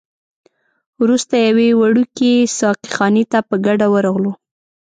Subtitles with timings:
[1.01, 4.31] وروسته یوې وړوکي ساقي خانې ته په ګډه ورغلو.